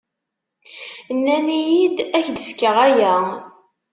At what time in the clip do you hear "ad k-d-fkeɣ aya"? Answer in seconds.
2.17-3.13